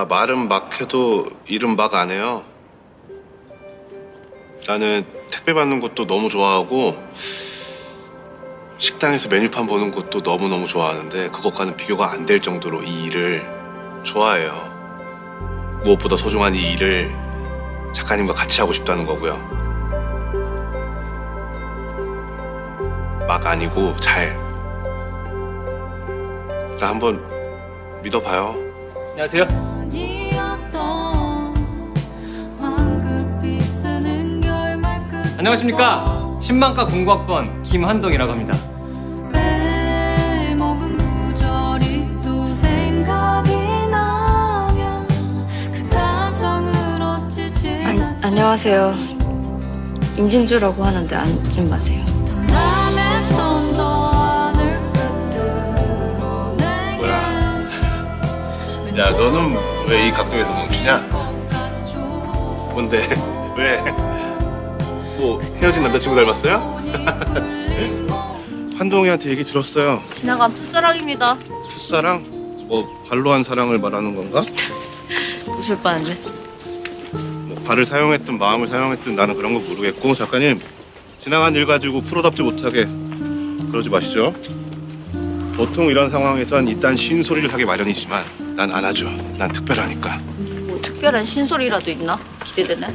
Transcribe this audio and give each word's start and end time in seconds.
나 0.00 0.06
말은 0.06 0.48
막 0.48 0.80
해도 0.80 1.26
일은 1.46 1.76
막 1.76 1.92
안 1.94 2.10
해요. 2.10 2.42
나는 4.66 5.04
택배 5.30 5.52
받는 5.52 5.80
것도 5.80 6.06
너무 6.06 6.30
좋아하고 6.30 6.96
식당에서 8.78 9.28
메뉴판 9.28 9.66
보는 9.66 9.90
것도 9.90 10.20
너무너무 10.20 10.66
좋아하는데 10.66 11.28
그것과는 11.28 11.76
비교가 11.76 12.12
안 12.12 12.24
될 12.24 12.40
정도로 12.40 12.82
이 12.82 13.04
일을 13.04 13.46
좋아해요. 14.02 14.70
무엇보다 15.84 16.16
소중한 16.16 16.54
이 16.54 16.72
일을 16.72 17.14
작가님과 17.92 18.32
같이 18.32 18.62
하고 18.62 18.72
싶다는 18.72 19.04
거고요. 19.04 19.36
막 23.28 23.44
아니고 23.44 23.96
잘. 23.96 24.34
나 26.80 26.88
한번 26.88 27.22
믿어봐요. 28.02 28.56
안녕하세요. 29.10 29.79
안녕하십니까. 35.38 36.36
신망과 36.40 36.86
공부학번 36.86 37.62
김한동이라고 37.62 38.30
합니다. 38.32 38.52
그 45.72 45.88
안, 47.86 48.18
안녕하세요. 48.22 48.94
임진주라고 50.18 50.84
하는데 50.84 51.16
앉지 51.16 51.62
마세요. 51.62 52.04
담담해 52.26 53.28
던져 53.30 53.82
하늘 53.82 54.78
끝으로 54.92 56.54
내게 56.56 56.98
뭐야? 56.98 57.12
야, 58.98 59.10
너는 59.10 59.79
왜 59.90 60.06
이 60.06 60.10
각도에서 60.12 60.52
멈추냐? 60.52 60.98
뭔데? 62.72 63.08
왜? 63.58 63.80
뭐 65.18 65.40
헤어진 65.56 65.82
남자친구 65.82 66.16
닮았어요? 66.16 66.80
환동이한테 68.78 69.30
얘기 69.30 69.42
들었어요. 69.44 70.00
지나간 70.14 70.54
풋사랑입니다. 70.54 71.36
풋사랑? 71.68 72.24
뭐 72.68 73.04
발로 73.08 73.32
한 73.32 73.42
사랑을 73.42 73.78
말하는 73.78 74.14
건가? 74.14 74.44
웃을 75.58 75.76
뻔했네. 75.78 76.16
뭐 77.12 77.56
발을 77.66 77.84
사용했든 77.84 78.38
마음을 78.38 78.68
사용했든 78.68 79.16
나는 79.16 79.34
그런 79.34 79.54
거 79.54 79.60
모르겠고 79.60 80.14
작가님 80.14 80.60
지나간 81.18 81.54
일 81.56 81.66
가지고 81.66 82.00
프로답지 82.02 82.42
못하게 82.42 82.86
그러지 83.70 83.90
마시죠. 83.90 84.32
보통 85.60 85.90
이런 85.90 86.08
상황에선 86.08 86.66
일단 86.68 86.96
쉰 86.96 87.22
소리를 87.22 87.52
하기 87.52 87.66
마련이지만 87.66 88.24
난 88.56 88.70
안 88.72 88.82
하죠. 88.82 89.10
난 89.36 89.52
특별하니까. 89.52 90.16
뭐 90.66 90.80
특별한 90.80 91.26
신소리라도 91.26 91.90
있나? 91.90 92.18
기대되네. 92.44 92.86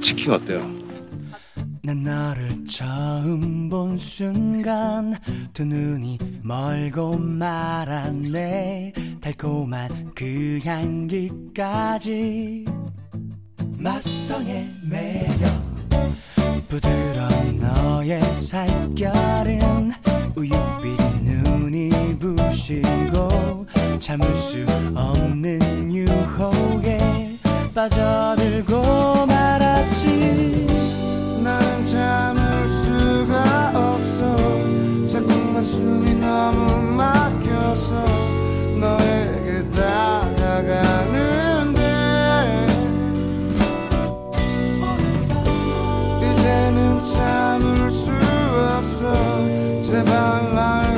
치킨 0.00 0.32
어때요? 0.32 0.66
난 1.82 2.02
너를 2.02 2.48
처음 2.66 3.68
본 3.68 3.98
순간 3.98 5.14
두 5.52 5.66
눈이 5.66 6.16
멀고 6.42 7.18
말았네 7.18 8.94
달콤한 9.20 10.12
그 10.14 10.58
향기까지 10.64 12.64
맛성의 13.78 14.70
매력 14.84 15.36
부드러운 16.66 17.58
너의 17.58 18.22
살결은 18.36 19.92
우윳빛 20.42 20.98
눈이 21.22 22.18
부시고 22.18 23.64
참을 24.00 24.34
수 24.34 24.64
없는 24.92 25.92
유혹에 25.92 27.38
빠져들고 27.72 29.26
말았지. 29.26 30.66
나는 31.44 31.86
참을 31.86 32.68
수가 32.68 33.70
없어. 33.72 35.06
자꾸만 35.06 35.62
숨이 35.62 36.16
너무 36.16 36.82
막혀서 36.96 38.04
너에게 38.80 39.70
다가가는데. 39.70 41.02
이제는 46.20 47.00
참을 47.04 47.90
수 47.92 48.10
없어 48.10 49.51
제발 49.92 50.54
날 50.54 50.91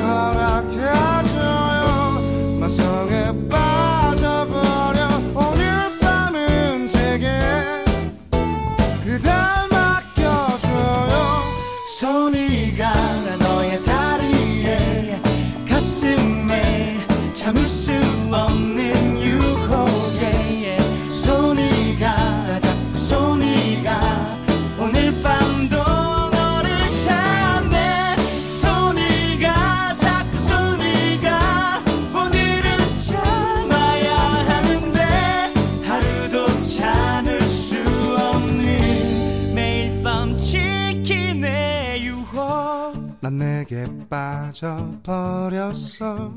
버렸어. 45.05 46.33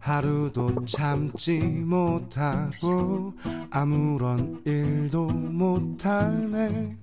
하루도 0.00 0.84
참지 0.84 1.60
못하고 1.60 3.32
아무런 3.70 4.60
일도 4.64 5.28
못하네. 5.28 6.96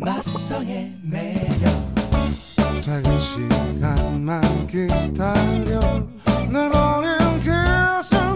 맞성의 0.00 0.96
매력. 1.02 1.94
퇴근 2.82 3.20
시간만 3.20 4.66
기다려. 4.66 5.80
널 6.50 6.70
보는 6.70 7.40
그 7.40 8.02
순간 8.02 8.31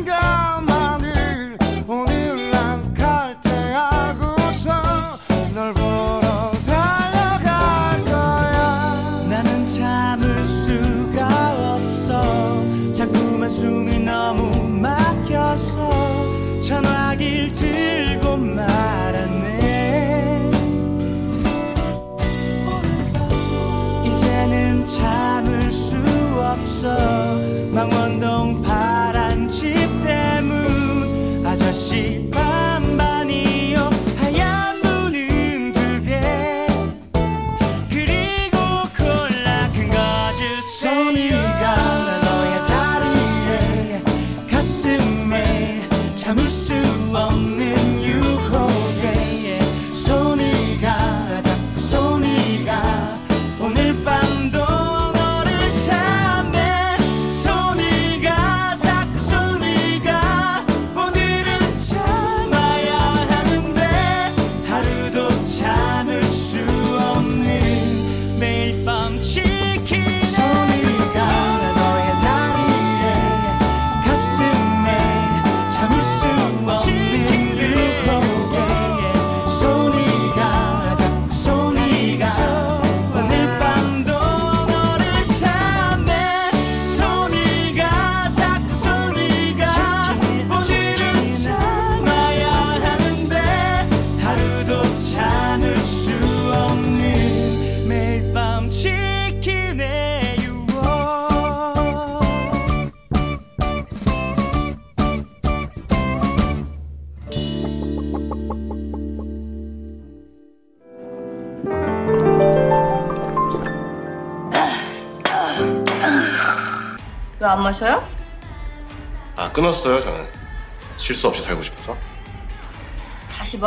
막혀서 15.57 16.61
전화기를 16.61 17.53
들고 17.53 18.37
말았네. 18.37 19.71
이제는 24.05 24.87
참을 24.87 25.71
수 25.71 25.97
없어 26.39 27.16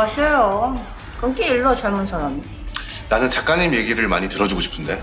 마셔요. 0.04 0.82
끊기 1.20 1.44
일러 1.44 1.76
젊은 1.76 2.06
사람이. 2.06 2.42
나는 3.10 3.28
작가님 3.28 3.74
얘기를 3.74 4.08
많이 4.08 4.28
들어주고 4.30 4.60
싶은데 4.62 5.02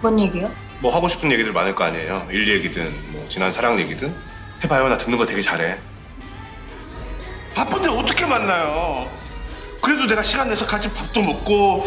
뭔 0.00 0.18
얘기요? 0.18 0.50
뭐 0.80 0.92
하고 0.92 1.06
싶은 1.08 1.30
얘기들 1.30 1.52
많을 1.52 1.74
거 1.74 1.84
아니에요 1.84 2.26
일 2.30 2.48
얘기든 2.48 3.12
뭐 3.12 3.24
지난 3.28 3.52
사랑 3.52 3.78
얘기든 3.78 4.12
해봐요 4.64 4.88
나 4.88 4.96
듣는 4.98 5.16
거 5.18 5.26
되게 5.26 5.40
잘해 5.42 5.78
바쁜데 7.54 7.90
어떻게 7.90 8.24
만나요 8.26 9.08
그래도 9.80 10.06
내가 10.06 10.22
시간 10.22 10.48
내서 10.48 10.66
같이 10.66 10.90
밥도 10.92 11.20
먹고 11.20 11.86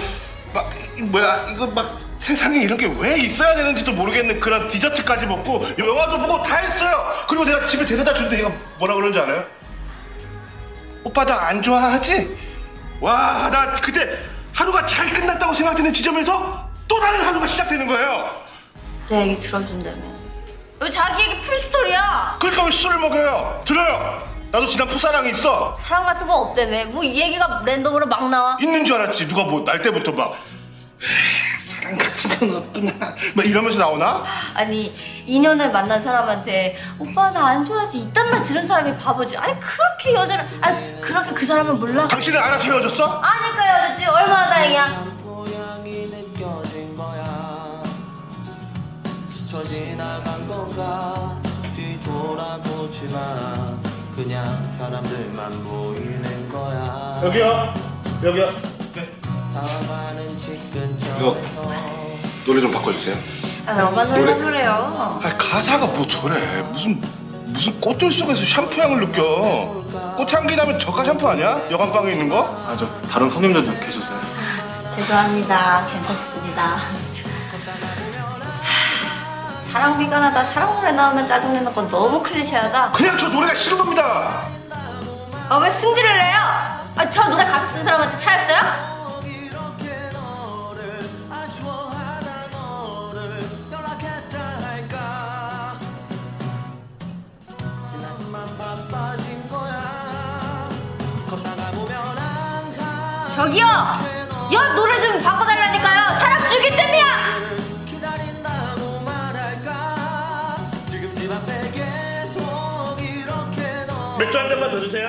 막이 0.53 1.01
뭐야 1.01 1.47
이거 1.51 1.65
막 1.67 1.85
세상에 2.15 2.59
이런 2.59 2.77
게 2.77 2.85
왜 2.85 3.17
있어야 3.19 3.55
되는지도 3.55 3.91
모르겠는 3.93 4.39
그런 4.39 4.67
디저트까지 4.69 5.25
먹고 5.25 5.65
영화도 5.77 6.19
보고 6.19 6.43
다 6.43 6.55
했어요 6.57 7.03
그리고 7.27 7.43
내가 7.43 7.65
집에 7.65 7.83
데려다 7.85 8.13
주는데 8.13 8.39
얘가 8.39 8.51
뭐라 8.79 8.93
그러는지 8.95 9.19
알아요? 9.19 9.43
오빠 11.05 11.23
나 11.25 11.47
안 11.49 11.61
좋아하지? 11.61 12.35
와 12.99 13.49
나 13.51 13.73
그때 13.75 14.17
하루가 14.53 14.85
잘 14.85 15.13
끝났다고 15.13 15.53
생각되는 15.53 15.93
지점에서 15.93 16.67
또 16.87 16.99
다른 16.99 17.21
하루가 17.21 17.45
시작되는 17.45 17.85
거예요 17.87 18.43
내 19.09 19.21
얘기 19.29 19.39
들어준다며. 19.39 19.97
왜 20.79 20.89
자기 20.89 21.21
얘기 21.23 21.41
풀스토리야? 21.41 22.37
그러니까 22.39 22.63
왜 22.65 22.71
술을 22.71 22.97
먹여요? 22.99 23.61
들어요 23.65 24.27
나도 24.51 24.65
지난 24.67 24.87
풋사랑이 24.87 25.29
있어 25.31 25.77
사랑 25.79 26.05
같은 26.05 26.25
거 26.27 26.33
없다며. 26.35 26.85
뭐 26.85 27.03
이 27.03 27.19
얘기가 27.21 27.61
랜덤으로 27.65 28.07
막 28.07 28.27
나와. 28.29 28.57
있는 28.59 28.83
줄 28.83 28.95
알았지 29.01 29.27
누가 29.27 29.43
뭐 29.43 29.63
날 29.63 29.81
때부터 29.81 30.11
막 30.11 30.33
에이, 31.01 31.54
사랑 31.65 31.97
같은 31.97 32.39
건 32.39 32.55
없구나 32.57 32.91
막 33.35 33.45
이러면서 33.45 33.79
나오나? 33.79 34.23
아니 34.53 34.93
인연을 35.25 35.71
만난 35.71 36.01
사람한테 36.01 36.77
오빠 36.99 37.31
나 37.31 37.45
안 37.47 37.63
좋아하지 37.65 37.99
이딴 37.99 38.29
말 38.31 38.41
들은 38.43 38.65
사람이 38.65 38.97
바보지. 38.97 39.37
아니 39.37 39.53
그렇게 39.59 40.13
여자를 40.13 40.45
아니 40.61 40.99
그렇게 41.01 41.31
그 41.31 41.45
사람을 41.45 41.73
몰라? 41.73 42.07
당신은 42.07 42.39
알아서 42.39 42.63
헤어졌어? 42.63 43.21
아니까 43.21 43.61
헤어졌지 43.63 44.05
얼마나 44.05 44.49
다행이야. 44.49 44.87
모양이 45.23 46.03
느껴진 46.07 46.95
거야 46.97 47.83
스쳐 49.29 49.63
지나간 49.63 50.47
건가 50.47 51.37
뒤돌아보지 51.75 53.09
마 53.13 53.77
그냥 54.15 54.71
사람들만 54.77 55.63
보이는 55.63 56.49
거야 56.49 57.19
여기요 57.23 57.73
여기요 58.23 58.49
이거. 61.19 61.37
노래 62.45 62.61
좀 62.61 62.71
바꿔주세요 62.71 63.15
아 63.65 63.73
너만 63.73 64.07
놀라 64.09 64.35
그래요. 64.35 65.19
아 65.23 65.37
가사가 65.37 65.87
뭐 65.87 66.05
저래 66.05 66.39
무슨 66.71 67.01
무슨 67.45 67.79
꽃들 67.81 68.11
속에서 68.11 68.43
샴푸 68.45 68.79
향을 68.81 68.99
느껴 68.99 69.83
꽃향기 70.17 70.55
나면 70.55 70.77
저가 70.77 71.03
샴푸 71.03 71.27
아니야? 71.29 71.59
여관방에 71.71 72.11
있는 72.11 72.29
거? 72.29 72.43
아 72.67 72.75
저 72.77 72.87
다른 73.09 73.29
손님들도 73.29 73.73
계셨어요. 73.79 74.19
죄송합니다. 74.95 75.87
괜찮습니다. 75.91 76.77
사랑 79.71 79.97
비관하다 79.97 80.43
사랑 80.45 80.75
노래 80.75 80.91
나오면 80.91 81.27
짜증내는 81.27 81.73
건 81.73 81.87
너무 81.87 82.21
클리셰하다. 82.21 82.91
그냥 82.91 83.17
저 83.17 83.27
노래가 83.29 83.53
싫은 83.55 83.77
겁니다 83.77 84.41
아 85.49 85.57
왜 85.57 85.69
승질을 85.71 86.17
내요? 86.17 86.37
아 86.97 87.09
저 87.11 87.27
노래 87.29 87.43
가사 87.43 87.65
쓴 87.67 87.83
사람한테 87.83 88.17
차였어요? 88.19 88.94
저기요! 103.35 103.65
여 104.53 104.73
노래 104.75 105.01
좀 105.01 105.21
바꿔달라니까요! 105.21 106.19
사람 106.19 106.49
죽일 106.49 106.71
셈이야! 106.71 107.35
맥주 114.19 114.37
한 114.37 114.49
잔만 114.49 114.69
더 114.71 114.79
주세요 114.79 115.07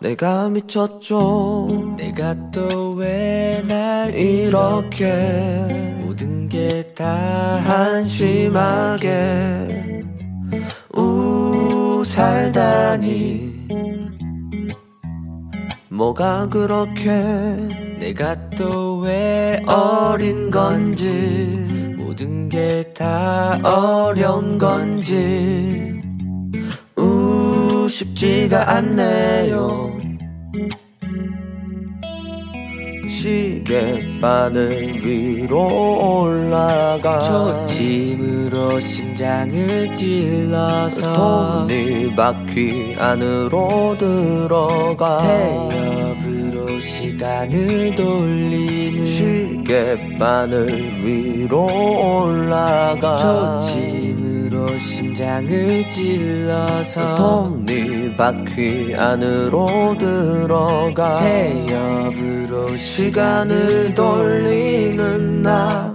내가 0.00 0.48
미쳤죠 0.50 1.94
내가 1.96 2.34
또 2.52 2.94
왜 2.98 3.62
날 3.66 4.14
이렇게 4.14 5.06
모든 6.00 6.48
게 6.48 6.92
다 6.94 7.04
한심하게 7.64 9.08
우 10.94 12.04
살다니 12.06 13.53
뭐가 15.94 16.48
그렇게 16.48 17.04
내가 18.00 18.34
또 18.50 18.98
왜 19.04 19.62
어린 19.66 20.50
건지 20.50 21.06
모든 21.96 22.48
게 22.48 22.92
다 22.94 23.58
어려운 23.62 24.58
건지. 24.58 26.02
우 26.96 27.88
쉽지가 27.88 28.70
않네요 28.76 29.93
시계바늘 33.24 35.02
위로 35.02 36.24
올라가 36.24 37.20
저 37.20 37.64
집으로 37.64 38.78
심장을 38.78 39.90
찔러서 39.94 41.66
톱니바퀴 41.66 42.96
안으로 42.98 43.96
들어가 43.96 45.16
태엽으로 45.16 46.78
시간을 46.78 47.94
돌리는 47.94 49.06
시계바늘 49.06 51.02
위로 51.02 51.64
올라가 52.26 53.16
저집 53.16 53.93
심장을 54.78 55.88
찔러서 55.90 57.14
톱니바퀴 57.14 58.94
안으로 58.96 59.96
들어가 59.98 61.16
태엽으로 61.16 62.76
시간을 62.76 63.94
돌리는 63.94 65.42
나 65.42 65.93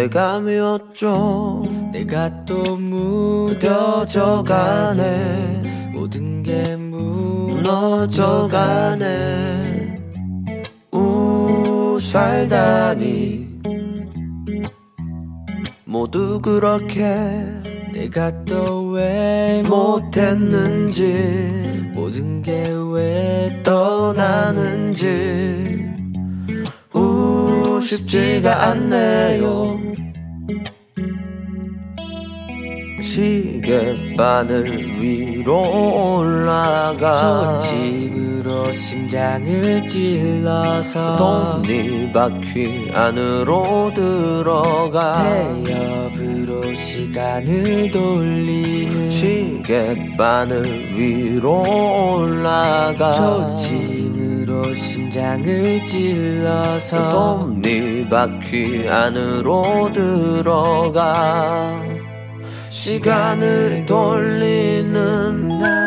내가 0.00 0.40
미웠죠. 0.40 1.62
내가 1.92 2.46
또 2.46 2.74
무뎌져 2.74 4.42
가네. 4.46 5.90
모든 5.94 6.42
게 6.42 6.74
무너져 6.74 8.48
가네. 8.50 9.98
우 10.90 11.98
살다니. 12.00 13.60
모두 15.84 16.40
그렇게 16.40 17.04
내가 17.92 18.32
또 18.46 18.92
왜 18.92 19.62
못했는지 19.68 21.04
모든 21.94 22.40
게 22.42 22.70
왜 22.70 23.60
떠나는지. 23.62 25.04
우 25.84 25.89
쉽지가 27.90 28.68
않네요. 28.68 29.80
시계바늘 33.02 35.00
위로 35.00 36.20
올라가 36.20 37.16
저 37.16 37.58
집으로 37.66 38.72
심장을 38.74 39.84
찔러서 39.86 41.16
톱니바퀴 41.16 42.92
안으로 42.94 43.90
들어가 43.92 45.64
태엽으로 45.64 46.72
시간을 46.76 47.90
돌리는 47.90 49.10
시계바늘 49.10 50.94
위로 50.94 52.14
올라가 52.14 53.12
저집 53.12 54.09
심장을 54.74 55.84
찔러서 55.86 57.08
톱니바퀴 57.10 58.88
안으로 58.88 59.90
들어가? 59.92 61.80
시간을 62.70 63.84
돌리는 63.86 65.58
날 65.58 65.79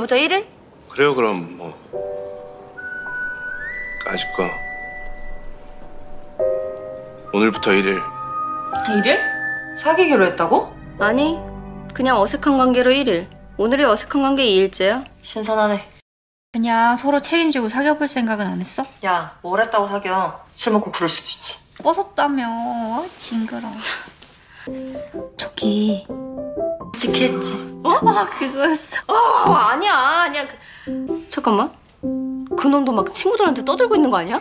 오늘부터 0.00 0.16
1일? 0.16 0.46
그래요 0.88 1.14
그럼 1.14 1.58
뭐 1.58 1.74
아직 4.06 4.26
거 4.34 4.48
오늘부터 7.34 7.72
1일 7.72 8.02
1일? 8.86 9.18
사귀기로 9.78 10.24
했다고? 10.26 10.74
아니 11.00 11.38
그냥 11.92 12.18
어색한 12.18 12.56
관계로 12.56 12.90
1일. 12.90 13.26
오늘이 13.58 13.84
어색한 13.84 14.22
관계 14.22 14.46
2일째야. 14.46 15.04
신선하네. 15.22 15.86
그냥 16.52 16.96
서로 16.96 17.20
책임지고 17.20 17.68
사귀어볼 17.68 18.08
생각은 18.08 18.46
안 18.46 18.60
했어? 18.60 18.84
야, 19.04 19.38
뭘 19.42 19.60
했다고 19.60 19.86
사겨. 19.88 20.40
술 20.54 20.72
먹고 20.72 20.90
그럴 20.92 21.08
수도 21.10 21.28
있지. 21.28 21.58
뻗었다며 21.82 22.46
아, 22.48 23.06
징그러 23.18 23.68
저기 25.36 26.06
칙했지. 26.96 27.69
아 27.84 28.26
그거였어 28.38 28.96
어 29.08 29.52
아니야 29.52 29.94
아니야. 29.94 30.46
그... 30.46 31.26
잠깐만. 31.30 31.72
그놈도 32.56 32.92
막 32.92 33.12
친구들한테 33.14 33.64
떠들고 33.64 33.94
있는 33.96 34.10
거 34.10 34.18
아니야? 34.18 34.40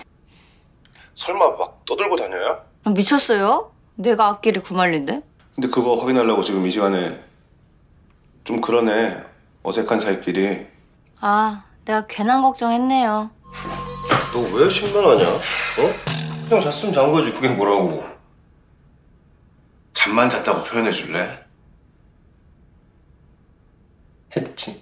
설마 1.15 1.47
막 1.57 1.85
떠들고 1.85 2.15
다녀요? 2.15 2.61
아, 2.83 2.89
미쳤어요? 2.89 3.71
내가 3.95 4.27
앞길이 4.27 4.59
구말린데? 4.61 5.21
근데 5.55 5.67
그거 5.69 5.95
확인하려고 5.97 6.41
지금 6.41 6.65
이 6.65 6.69
시간에 6.71 7.21
좀 8.45 8.61
그러네 8.61 9.23
어색한 9.63 9.99
사이끼리 9.99 10.65
아 11.19 11.63
내가 11.85 12.05
괜한 12.07 12.41
걱정했네요. 12.41 13.29
너 14.33 14.39
왜 14.53 14.69
심란하냐? 14.69 15.27
어? 15.29 15.39
그냥 16.47 16.63
잤으면 16.63 16.93
잔 16.93 17.11
거지. 17.11 17.31
그게 17.33 17.49
뭐라고? 17.49 18.03
잠만 19.93 20.29
잤다고 20.29 20.63
표현해 20.63 20.91
줄래? 20.91 21.43
했지. 24.35 24.78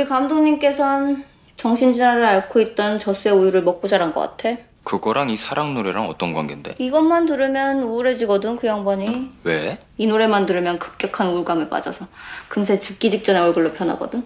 우리 0.00 0.08
감독님께선 0.08 1.24
정신질환을 1.58 2.24
앓고 2.24 2.58
있던 2.62 2.98
젖소의 2.98 3.36
우유를 3.36 3.62
먹고 3.64 3.86
자란 3.86 4.12
것 4.14 4.20
같아. 4.20 4.56
그거랑 4.82 5.28
이 5.28 5.36
사랑 5.36 5.74
노래랑 5.74 6.06
어떤 6.06 6.32
관계인데? 6.32 6.76
이것만 6.78 7.26
들으면 7.26 7.82
우울해지거든 7.82 8.56
그 8.56 8.66
양반이. 8.66 9.30
왜? 9.44 9.78
이 9.98 10.06
노래만 10.06 10.46
들으면 10.46 10.78
급격한 10.78 11.26
우울감에 11.26 11.68
빠져서 11.68 12.06
금세 12.48 12.80
죽기 12.80 13.10
직전에 13.10 13.40
얼굴로 13.40 13.74
변하거든. 13.74 14.24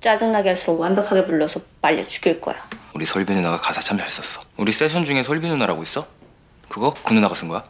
짜증나게 0.00 0.50
할수록 0.50 0.80
완벽하게 0.80 1.24
불러서 1.24 1.60
말려 1.80 2.02
죽일 2.02 2.38
거야. 2.38 2.56
우리 2.94 3.06
설비 3.06 3.32
누나가 3.32 3.56
가사 3.58 3.80
참 3.80 3.96
잘 3.96 4.10
썼어. 4.10 4.44
우리 4.58 4.70
세션 4.70 5.02
중에 5.06 5.22
설비 5.22 5.48
누나라고 5.48 5.82
있어? 5.82 6.06
그거 6.68 6.94
그 7.02 7.14
누나가 7.14 7.34
쓴 7.34 7.48
거야? 7.48 7.64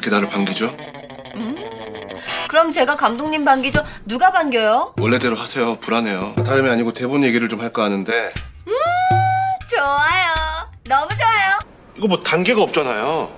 이렇게 0.00 0.08
나를 0.10 0.28
반기죠? 0.28 0.74
그럼 2.48 2.72
제가 2.72 2.96
감독님 2.96 3.44
반기죠? 3.44 3.84
누가 4.06 4.32
반겨요? 4.32 4.94
원래대로 4.98 5.36
하세요. 5.36 5.76
불안해요. 5.76 6.34
다름이 6.36 6.70
아니고 6.70 6.92
대본 6.94 7.22
얘기를 7.22 7.50
좀 7.50 7.60
할까 7.60 7.84
하는데 7.84 8.32
좋아요. 9.68 10.70
너무 10.88 11.08
좋아요. 11.10 11.58
이거 11.96 12.08
뭐 12.08 12.18
단계가 12.18 12.62
없잖아요. 12.62 13.28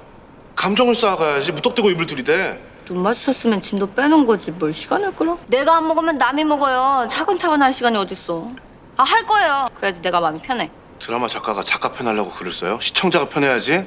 감정을 0.55 0.95
쌓아가야지 0.95 1.51
무턱대고 1.51 1.91
입을 1.91 2.07
들이대. 2.07 2.59
눈 2.87 3.03
마주쳤으면 3.03 3.61
진도 3.61 3.93
빼는 3.93 4.25
거지 4.25 4.53
뭘 4.53 4.73
시간을 4.73 5.17
끌어? 5.17 5.39
내가 5.49 5.77
안 5.79 5.89
먹으면 5.89 6.17
남이 6.17 6.45
먹어요. 6.45 7.09
차근차근 7.11 7.61
할 7.61 7.73
시간이 7.73 7.99
어딨어. 7.99 8.49
아, 8.97 9.03
할 9.03 9.27
거예요. 9.27 9.67
그래야지 9.75 10.01
내가 10.01 10.21
마음이 10.21 10.41
편해. 10.41 10.71
드라마 11.01 11.27
작가가 11.27 11.63
작가 11.65 11.91
편하려고 11.91 12.31
글을 12.31 12.53
써요? 12.53 12.79
시청자가 12.81 13.29
편해야지. 13.29 13.85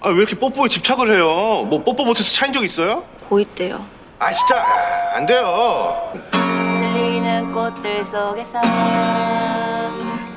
아 0.00 0.10
왜 0.10 0.16
이렇게 0.18 0.36
뽀뽀에 0.38 0.68
집착을 0.68 1.12
해요? 1.12 1.64
뭐 1.68 1.82
뽀뽀 1.82 2.04
못해서 2.04 2.30
차인 2.32 2.52
적 2.52 2.62
있어요? 2.64 3.02
고2 3.28 3.46
때요. 3.54 3.84
아 4.18 4.30
진짜 4.32 4.64
안 5.14 5.26
돼요. 5.26 6.12
들리는 6.32 7.52
꽃들 7.52 8.04
속에서 8.04 8.60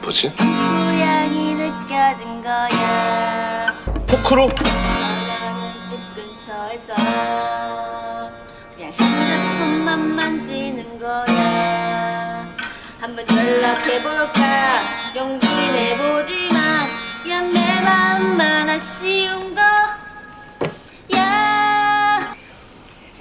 뭐지? 0.01 0.29
고향이 0.29 1.53
느껴진 1.55 2.41
거야. 2.41 3.75
포크로? 4.09 4.47
나가는 4.47 5.73
집 5.89 5.99
근처에서 6.15 6.93
그냥 8.75 8.91
핸드폰만 8.99 10.15
만지는 10.15 10.97
거야. 10.99 12.47
한번 12.99 13.25
연락해볼까? 13.29 15.13
용기 15.15 15.47
내보지만 15.47 16.87
그냥 17.23 17.51
내 17.53 17.81
맘만 17.81 18.69
아쉬운 18.69 19.50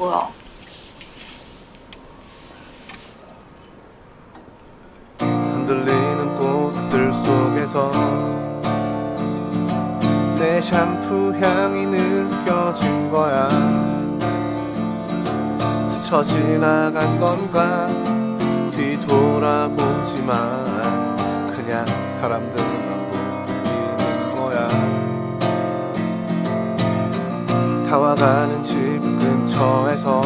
뭐야? 0.01 0.29
흔들리는 5.19 6.37
꽃들 6.39 7.13
속에서 7.13 7.91
내 10.39 10.63
샴푸 10.63 11.35
향이 11.39 11.85
느껴진 11.85 13.11
거야. 13.13 13.51
스쳐 15.91 16.23
지나간 16.23 17.21
건가? 17.21 17.87
뒤돌아보지만 18.71 20.31
그냥 21.55 21.85
사람들만 22.23 23.11
보이는 23.11 24.35
거야. 24.35 24.67
다와가는 27.91 28.65
집 28.65 29.20
근처에서 29.61 30.23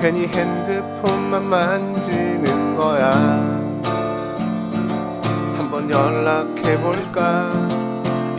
괜히 0.00 0.26
핸드폰만 0.26 1.44
만지는 1.44 2.76
거야. 2.76 3.12
한번 5.58 5.90
연락해볼까? 5.90 7.52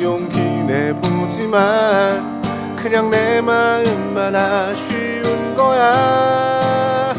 용기 0.01 0.39
내보지만 0.39 2.41
그냥 2.75 3.11
내 3.11 3.39
마음만 3.39 4.35
아쉬운 4.35 5.55
거야. 5.55 7.13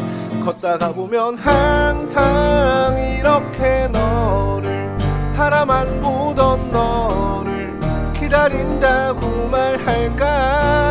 걷다가 0.45 0.93
보면 0.93 1.39
항상 1.39 2.99
이렇게 2.99 3.87
너를 3.89 4.99
바라만 5.37 6.01
보던 6.01 6.73
너를 6.73 7.79
기다린다고 8.15 9.49
말할까 9.49 10.90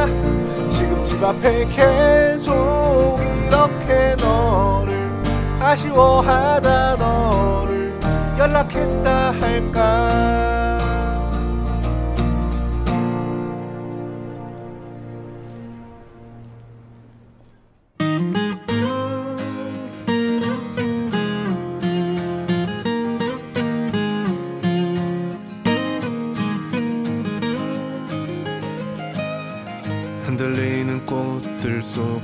집 1.19 1.25
앞에 1.25 1.65
계속 1.65 3.19
이렇게 3.45 4.15
너를 4.23 5.11
아쉬워하다 5.59 6.95
너를 6.95 7.99
연락했다 8.37 9.31
할까 9.33 10.58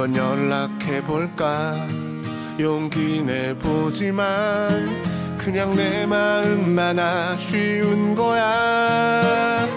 한번 0.00 0.16
연락해볼까? 0.16 1.74
용기 2.58 3.20
내보지만 3.20 4.88
그냥 5.36 5.76
내 5.76 6.06
마음만 6.06 6.98
아쉬운 6.98 8.14
거야. 8.14 9.68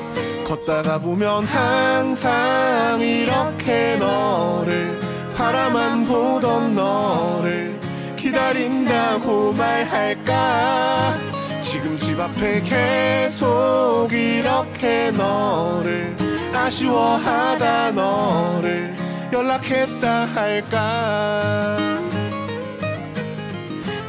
걷다가 0.45 0.97
보면 0.99 1.43
항상 1.43 3.01
이렇게 3.01 3.97
너를 3.97 4.97
바라만 5.35 6.05
보던 6.05 6.73
너를 6.73 7.77
기다린다고 8.15 9.51
말할까? 9.51 11.17
지금 11.61 11.97
집 11.97 12.17
앞에 12.17 12.61
계속 12.61 14.07
이렇게 14.13 15.11
너를 15.11 16.15
아쉬워하다 16.53 17.91
너를 17.91 19.02
연락했다 19.33 20.25
할까? 20.25 21.77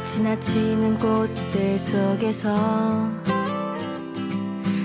지나치는 0.03 0.99
꽃들 0.99 1.79
속에서 1.79 3.09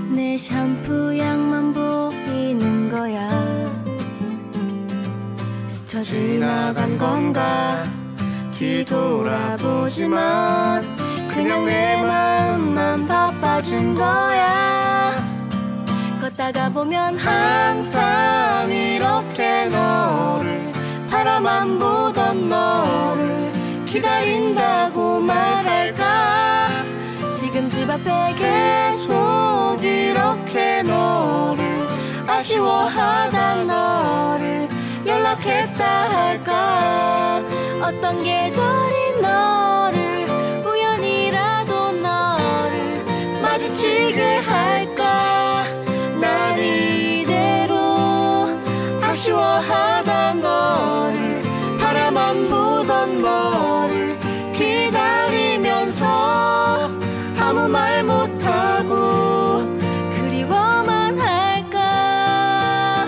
내 0.08 0.38
샴푸 0.38 1.14
향만 1.14 1.74
보이는 1.74 2.88
거야. 2.88 3.28
스쳐 5.68 6.02
지나간 6.02 6.96
건가? 6.96 7.84
뒤돌아보지만 8.52 10.16
그냥 11.28 11.66
내 11.66 12.00
마음만 12.02 13.06
바빠진 13.06 13.94
거야 13.94 14.89
걷다가 16.50 16.68
보면 16.70 17.16
항상 17.16 18.70
이렇게 18.70 19.66
너를 19.66 20.72
바라만 21.08 21.78
보던 21.78 22.48
너를 22.48 23.52
기다린다고 23.86 25.20
말할까? 25.20 26.68
지금 27.34 27.68
집 27.70 27.88
앞에 27.88 28.34
계속 28.34 29.78
이렇게 29.82 30.82
너를 30.82 31.76
아쉬워하다 32.26 33.64
너를 33.64 34.68
연락했다 35.06 36.10
할까? 36.10 37.42
어떤 37.82 38.22
계절이 38.22 39.09
하던 49.60 50.40
너를 50.40 51.42
바라만 51.78 52.48
보던 52.48 53.22
너를 53.22 54.18
기다리면서 54.52 56.04
아무 57.38 57.68
말 57.68 58.02
못하고 58.02 59.78
그리워만 60.16 61.18
할까? 61.18 63.06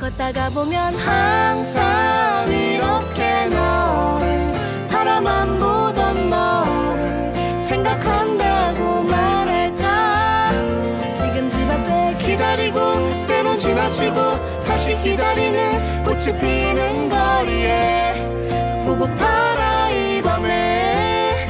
걷다가 0.00 0.50
보면 0.50 0.94
항상 0.94 2.45
기다리는 15.02 16.04
꽃이 16.04 16.24
피는 16.40 17.08
거리에 17.08 18.14
보고파라 18.86 19.90
이 19.90 20.22
밤에 20.22 21.46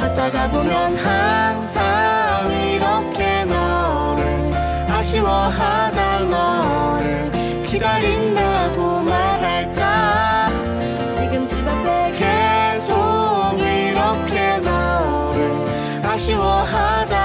걷다가 0.00 0.48
보면 0.50 0.96
항상 0.96 2.52
이렇게 2.52 3.44
너를 3.44 4.50
아쉬워하다 4.90 6.20
너를 6.20 7.30
기다린다고 7.66 9.00
말할까? 9.00 10.50
지금 11.12 11.48
집 11.48 11.66
앞에 11.66 12.12
계속 12.18 12.94
이렇게 13.58 14.58
너를 14.58 15.64
아쉬워하다 16.04 17.21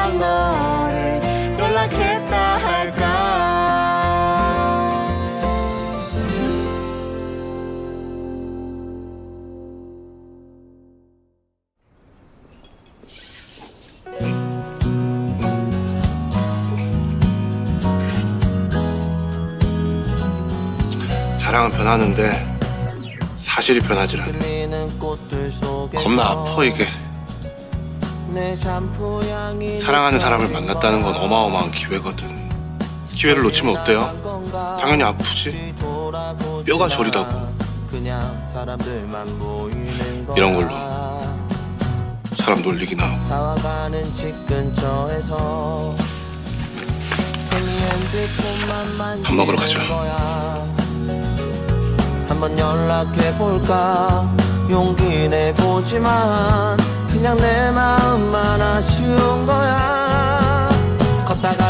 사랑은 21.47 21.71
변하는데 21.71 22.57
사실이 23.38 23.79
변하질 23.79 24.19
않아. 24.19 24.31
겁나 25.97 26.23
아파 26.25 26.62
이게. 26.65 26.86
사랑하는 29.79 30.19
사람을 30.19 30.49
만났다는 30.49 31.01
건 31.01 31.15
어마어마한 31.15 31.71
기회거든. 31.71 32.49
기회를 33.15 33.43
놓치면 33.43 33.77
어때요? 33.77 34.12
당연히 34.77 35.03
아프지. 35.03 35.73
뼈가 36.65 36.89
저리다고. 36.89 37.55
이런 40.36 40.53
걸로 40.53 40.69
사람 42.36 42.62
놀리기나 42.62 43.07
밥 49.23 49.33
먹으러 49.33 49.57
가자. 49.57 50.56
한번 52.38 52.56
연락해볼까? 52.56 54.32
용기 54.69 55.28
내보지만 55.28 56.78
그냥 57.10 57.36
내 57.38 57.71
마음만 57.71 58.62
아쉬운 58.62 59.43
거야. 59.47 60.69
걷다가 61.26 61.66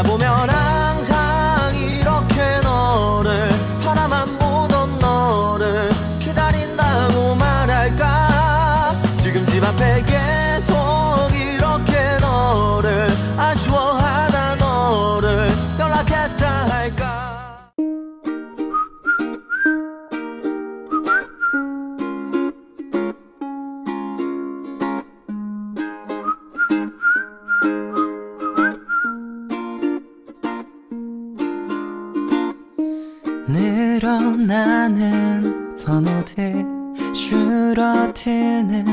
줄어드는 37.28 38.86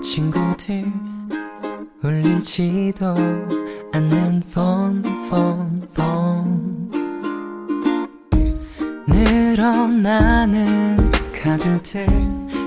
친구들 0.00 0.86
울리지도 2.00 3.12
않는 3.92 4.40
폰폰폰 4.52 5.82
늘어나는 9.08 11.10
카드들 11.32 12.06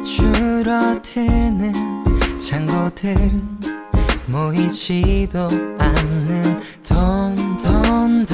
줄어드는 0.04 1.74
잔고들 2.38 3.16
모이지도 4.28 5.48
않는 5.78 6.60
돈돈돈 6.86 8.26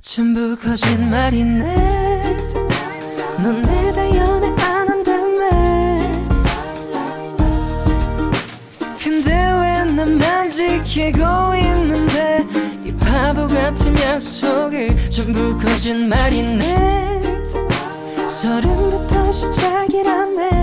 전부 0.00 0.56
거짓말이네. 0.56 2.36
넌 3.42 3.60
내다 3.60 4.16
연애 4.16 4.46
안 4.62 4.88
한다며. 4.88 5.50
근데 8.98 9.32
왜 9.32 9.84
나만 9.84 10.48
지키고 10.48 11.20
있는데? 11.56 12.46
이 12.86 12.92
바보 12.96 13.46
같은 13.46 13.94
약속을 14.00 15.10
전부 15.10 15.58
거짓말이네. 15.58 17.20
서른부터 18.28 19.30
시작이라며 19.30 20.55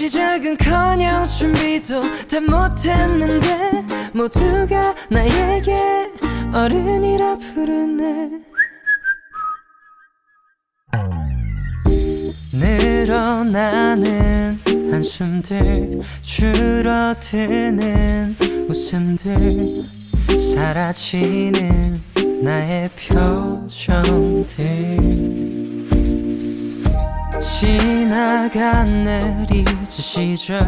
시작은커녕 0.00 1.26
준비도 1.26 2.00
다 2.00 2.40
못했는데 2.40 3.84
모두가 4.14 4.94
나에게 5.10 6.10
어른이라 6.54 7.36
부르네. 7.36 8.30
늘어나는 12.50 13.68
한숨들 14.90 16.00
줄어드는 16.22 17.76
웃음들 18.70 19.84
사라지는 20.34 22.00
나의 22.42 22.88
표정들 22.96 24.00
지나간 27.40 29.04
내 29.04 29.46
리즈 29.48 30.02
시절 30.02 30.62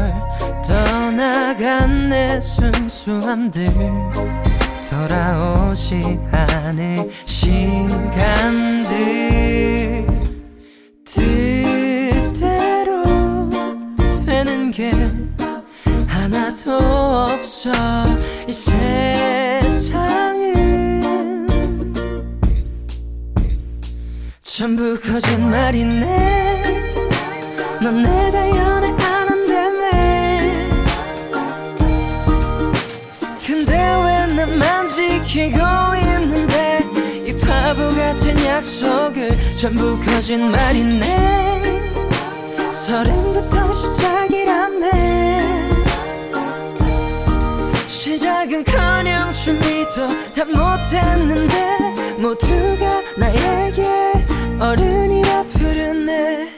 떠나간 0.66 2.08
내 2.08 2.40
순수함들 2.40 3.68
돌아오지 4.88 6.18
않을 6.32 7.10
시간들. 7.26 8.92
뜻대로 11.04 13.02
되는 14.24 14.70
게 14.70 14.92
하나도 16.06 16.78
없어. 16.78 17.70
이세 18.48 19.60
전부 24.54 25.00
거짓말이네. 25.00 26.04
넌 27.80 28.02
내다 28.02 28.50
연애 28.50 28.88
안 28.88 29.28
한다며 29.30 29.90
근데 33.46 33.72
왜 33.72 34.26
나만 34.34 34.86
지키고 34.88 35.58
있는데? 35.96 36.84
이 37.26 37.34
바보 37.38 37.88
같은 37.96 38.44
약속을 38.44 39.38
전부 39.58 39.98
거짓말이네. 39.98 41.80
서른부터 42.70 43.72
시작이라며. 43.72 44.90
시작은커녕 47.86 49.32
준비도 49.32 50.30
다 50.32 50.44
못했는데 50.44 52.16
모두가 52.18 53.02
나에게 53.16 54.21
어른이라 54.62 55.42
부르네 55.48 56.52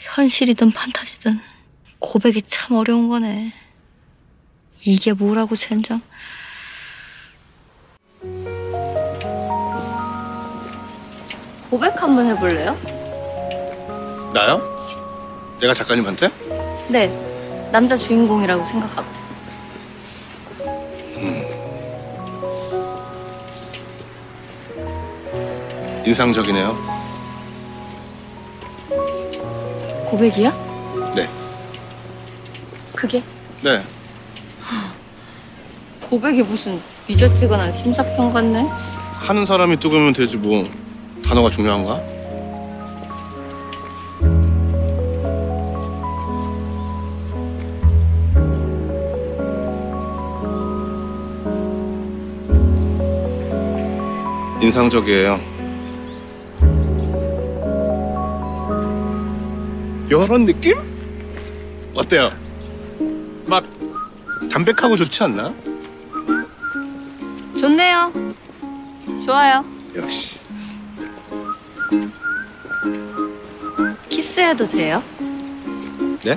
현실이든 0.00 0.70
판타지든 0.70 1.38
고백이 1.98 2.40
참 2.46 2.78
어려운 2.78 3.10
거네. 3.10 3.61
이게 4.84 5.12
뭐라고 5.12 5.54
젠장. 5.54 6.00
고백 11.70 12.02
한번 12.02 12.26
해볼래요? 12.26 12.76
나요? 14.34 14.60
내가 15.60 15.72
작가님한테? 15.72 16.28
네. 16.88 17.08
남자 17.70 17.96
주인공이라고 17.96 18.64
생각하고. 18.64 19.22
인상적이네요. 26.04 26.76
고백이야? 30.06 30.50
네. 31.14 31.28
그게? 32.94 33.22
네. 33.62 33.82
고백이 36.12 36.42
무슨 36.42 36.78
미적지근한 37.08 37.72
심사평 37.72 38.30
같네? 38.30 38.68
하는 39.14 39.46
사람이 39.46 39.80
뜨거면 39.80 40.12
되지 40.12 40.36
뭐 40.36 40.68
단어가 41.24 41.48
중요한가? 41.48 41.98
인상적이에요. 54.60 55.40
이런 60.10 60.44
느낌? 60.44 60.76
어때요? 61.94 62.30
막 63.46 63.64
담백하고 64.50 64.94
좋지 64.98 65.22
않나? 65.22 65.71
좋네요. 67.62 68.12
좋아요. 69.24 69.64
역시. 69.94 70.40
키스해도 74.08 74.66
돼요? 74.66 75.00
네? 76.24 76.36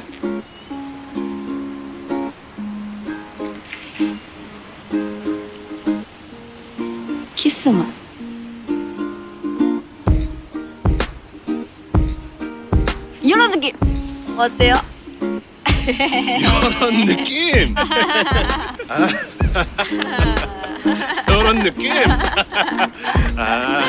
키스만. 7.36 7.92
이런 13.24 13.50
느낌 13.50 13.76
어때요? 14.38 14.80
이런 15.88 17.06
느낌. 17.08 17.74
아. 18.88 19.10
이런 21.28 21.64
느낌. 21.64 21.92
아. 23.38 23.82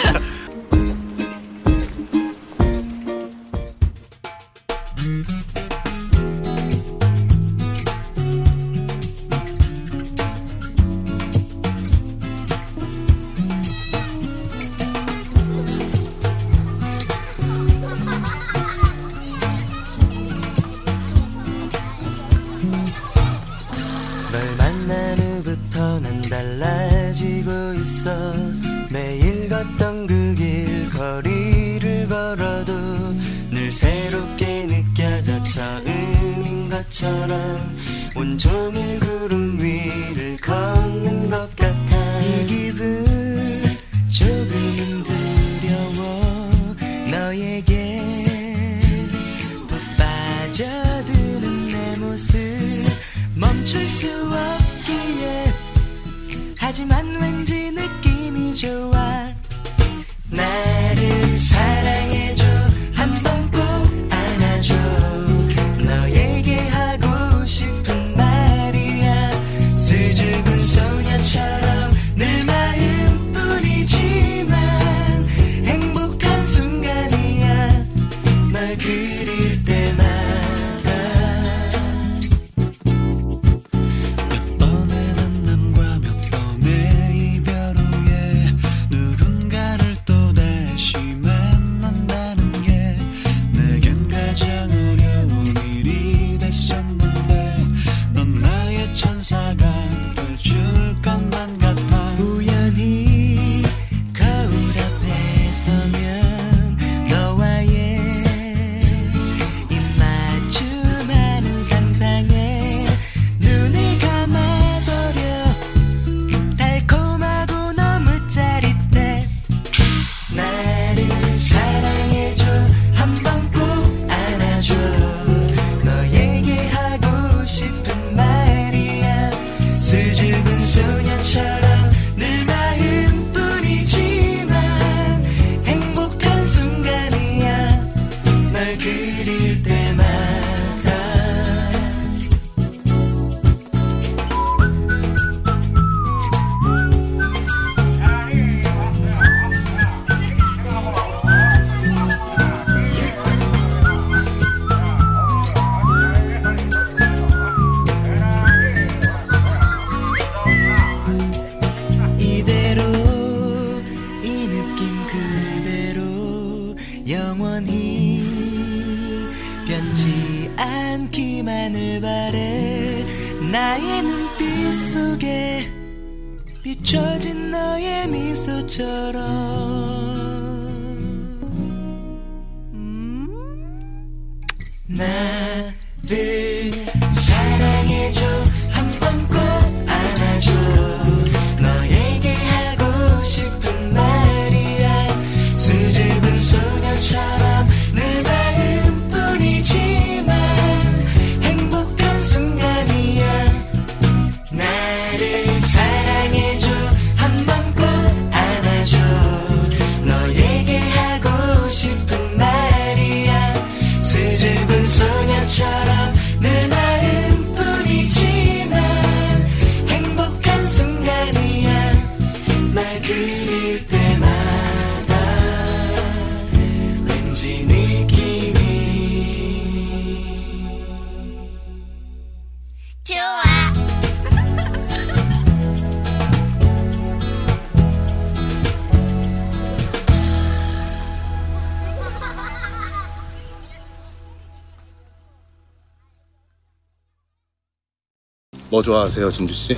뭐 248.77 248.83
좋아하세요, 248.83 249.31
진주 249.31 249.55
씨? 249.55 249.73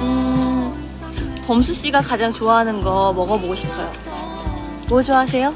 음, 0.00 0.74
범수 1.46 1.72
씨가 1.72 2.00
가장 2.02 2.32
좋아하는 2.32 2.82
거 2.82 3.12
먹어보고 3.12 3.54
싶어요. 3.54 3.88
뭐 4.88 5.00
좋아하세요? 5.00 5.54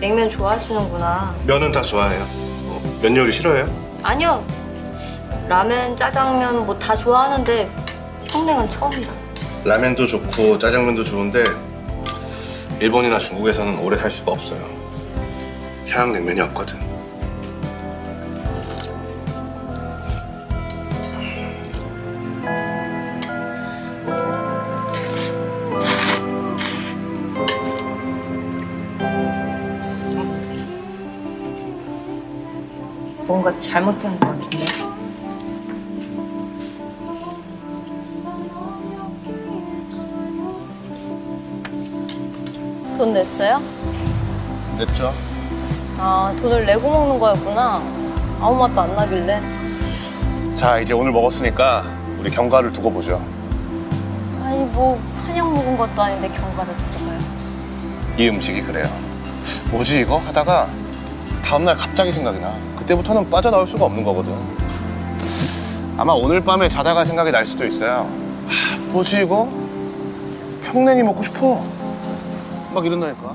냉면 0.00 0.28
좋아하시는구나. 0.28 1.34
면은 1.46 1.72
다 1.72 1.80
좋아해요. 1.80 2.26
어, 2.66 2.98
면 3.00 3.16
요리 3.16 3.32
싫어해요? 3.32 3.66
아니요. 4.02 4.44
라면, 5.48 5.96
짜장면 5.96 6.66
뭐 6.66 6.78
다 6.78 6.94
좋아하는데 6.94 7.70
평냉은 8.28 8.68
처음이라. 8.68 9.10
라면도 9.64 10.06
좋고 10.06 10.58
짜장면도 10.58 11.04
좋은데 11.06 11.42
일본이나 12.80 13.16
중국에서는 13.18 13.78
오래 13.78 13.96
살 13.96 14.10
수가 14.10 14.32
없어요. 14.32 14.60
평양냉면이 15.86 16.38
없거든. 16.42 16.83
잘못된 33.74 34.20
것 34.20 34.28
같은데. 34.28 34.66
돈 42.96 43.12
냈어요? 43.12 43.60
냈죠? 44.78 45.12
아, 45.98 46.32
돈을 46.40 46.64
내고 46.66 46.88
먹는 46.88 47.18
거였구나. 47.18 47.82
아무 48.40 48.56
맛도 48.60 48.80
안 48.82 48.94
나길래. 48.94 49.42
자, 50.54 50.78
이제 50.78 50.94
오늘 50.94 51.10
먹었으니까 51.10 51.84
우리 52.20 52.30
경과를 52.30 52.72
두고 52.72 52.92
보죠. 52.92 53.20
아니, 54.44 54.58
뭐, 54.66 55.00
한약 55.24 55.52
먹은 55.52 55.76
것도 55.76 56.00
아닌데 56.00 56.28
경과를 56.28 56.72
들어가요. 56.76 57.18
이 58.18 58.28
음식이 58.28 58.62
그래요. 58.62 58.88
뭐지 59.72 60.02
이거 60.02 60.18
하다가 60.18 60.68
다음날 61.42 61.76
갑자기 61.76 62.12
생각이 62.12 62.38
나. 62.38 62.54
그때부터는 62.84 63.30
빠져나올 63.30 63.66
수가 63.66 63.86
없는 63.86 64.04
거거든. 64.04 64.34
아마 65.96 66.12
오늘 66.12 66.40
밤에 66.42 66.68
자다가 66.68 67.04
생각이 67.04 67.30
날 67.30 67.46
수도 67.46 67.64
있어요. 67.64 68.08
하, 68.46 68.76
뭐지 68.92 69.22
이거? 69.22 69.48
평냉이 70.64 71.02
먹고 71.02 71.22
싶어. 71.22 71.64
막 72.72 72.84
이런다니까. 72.84 73.34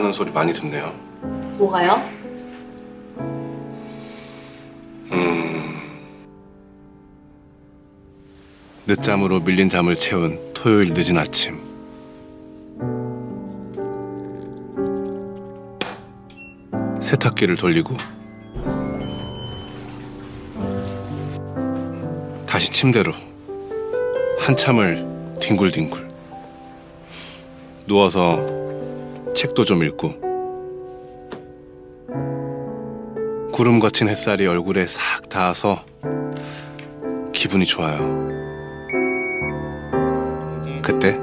하는 0.00 0.12
소리 0.14 0.30
많이 0.30 0.50
듣네요. 0.52 0.94
뭐가요? 1.58 2.02
음. 5.12 5.78
늦잠으로 8.86 9.40
밀린 9.40 9.68
잠을 9.68 9.94
채운 9.94 10.38
토요일 10.54 10.94
늦은 10.94 11.18
아침. 11.18 11.60
세탁기를 17.02 17.56
돌리고 17.56 17.94
다시 22.46 22.70
침대로 22.70 23.12
한참을 24.38 25.36
뒹굴뒹굴 25.40 26.08
누워서 27.86 28.59
책도 29.40 29.64
좀 29.64 29.82
읽고 29.82 30.12
구름 33.54 33.78
거친 33.80 34.10
햇살이 34.10 34.46
얼굴에 34.46 34.86
싹 34.86 35.30
닿아서 35.30 35.82
기분이 37.32 37.64
좋아요. 37.64 38.28
그때 40.82 41.18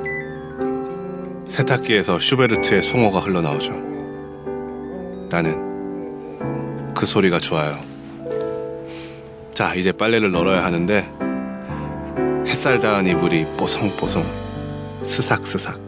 세탁기에서 1.45 2.18
슈베르트의 2.18 2.82
송어가 2.82 3.20
흘러나오죠. 3.20 3.74
나는 5.30 6.95
그 6.95 7.05
소리가 7.05 7.38
좋아요. 7.38 7.78
자, 9.53 9.76
이제 9.76 9.91
빨래를 9.91 10.32
널어야 10.32 10.63
하는데 10.63 11.07
햇살 12.47 12.80
닿은 12.80 13.05
이불이 13.05 13.57
뽀송뽀송 13.57 14.26
스삭스삭 15.03 15.86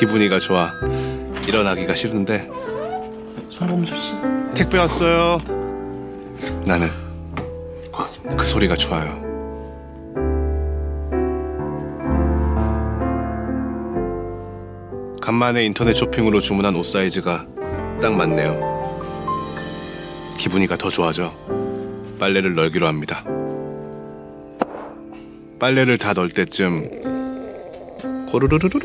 기분이가 0.00 0.38
좋아 0.38 0.70
일어나기가 1.46 1.94
싫은데 1.94 2.48
손범수 3.48 3.96
씨. 3.96 4.14
택배 4.54 4.78
왔어요. 4.78 5.40
나는 6.66 6.88
그 8.36 8.44
소리가 8.44 8.76
좋아요. 8.76 9.20
간만에 15.20 15.64
인터넷 15.64 15.92
쇼핑으로 15.94 16.40
주문한 16.40 16.74
옷 16.76 16.84
사이즈가 16.84 17.46
딱 18.00 18.14
맞네요. 18.14 18.68
기분이가 20.38 20.76
더 20.76 20.88
좋아져. 20.88 21.34
빨래를 22.18 22.54
널기로 22.54 22.86
합니다. 22.86 23.22
빨래를 25.60 25.98
다 25.98 26.14
널 26.14 26.30
때쯤 26.30 26.88
고르르르르 28.30 28.78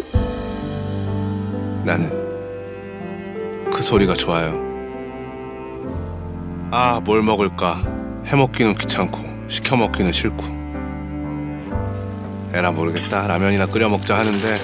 나는 1.86 2.10
그 2.10 2.25
소리가 3.86 4.16
좋아요. 4.16 4.60
아, 6.72 7.00
뭘 7.04 7.22
먹을까? 7.22 7.84
해 8.26 8.36
먹기는 8.36 8.74
귀찮고 8.76 9.20
시켜 9.48 9.76
먹기는 9.76 10.12
싫고. 10.12 10.44
에라 12.54 12.72
모르겠다. 12.72 13.28
라면이나 13.28 13.68
끓여 13.68 13.88
먹자 13.88 14.18
하는데 14.18 14.58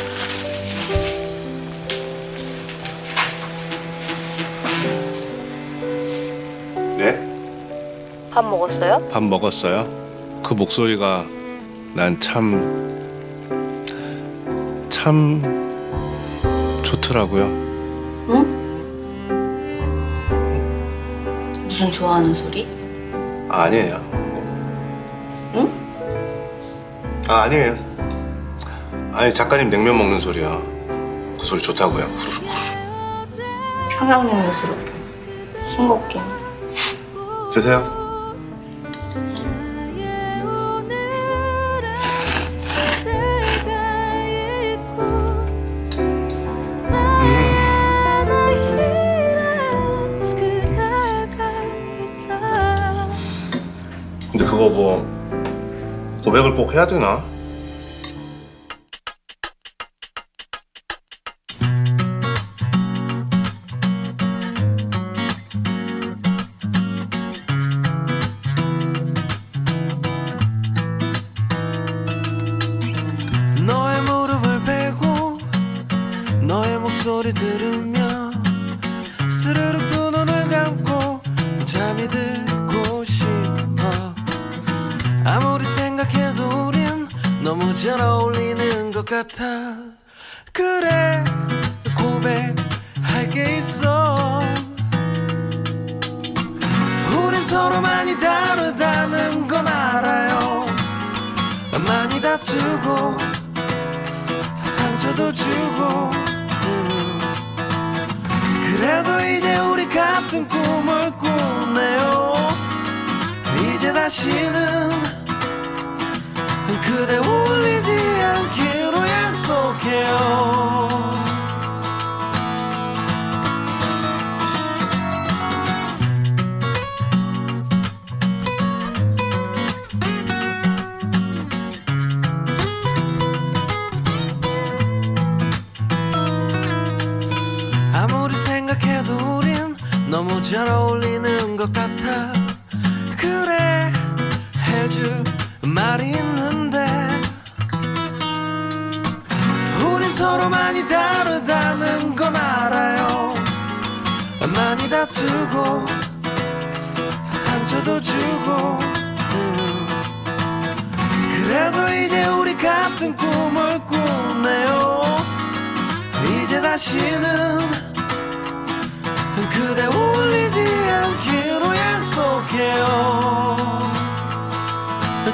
네? 6.98 8.30
밥 8.32 8.44
먹었어요? 8.44 9.08
밥 9.12 9.22
먹었어요? 9.24 10.42
그 10.44 10.56
목소리가 10.56 11.26
난 11.94 12.20
참, 12.20 12.90
참 14.90 15.44
좋더라고요. 16.84 18.61
무슨 21.82 21.90
좋아하는 21.90 22.32
소리? 22.32 22.68
아, 23.50 23.64
아니에요. 23.64 23.96
응? 25.56 25.72
아, 27.28 27.42
아니에요. 27.42 27.76
아니, 29.14 29.34
작가님 29.34 29.72
냉면 29.72 29.98
먹는 29.98 30.20
소리야. 30.20 30.62
그 31.40 31.44
소리 31.44 31.60
좋다고요. 31.60 32.04
후루룩 32.04 32.44
후루룩. 33.32 33.98
평양냉면 33.98 34.54
스럽게 34.54 34.92
싱겁게 35.66 36.22
드세요. 37.52 38.01
뭐 54.74 55.06
고백을 56.24 56.56
꼭 56.56 56.74
해야 56.74 56.88
되나? 56.88 57.24